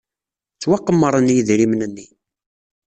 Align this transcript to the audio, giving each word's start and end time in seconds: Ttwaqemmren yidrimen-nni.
Ttwaqemmren 0.55 1.27
yidrimen-nni. 1.35 2.05